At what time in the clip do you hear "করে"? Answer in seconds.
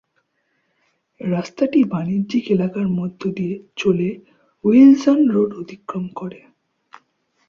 6.15-6.39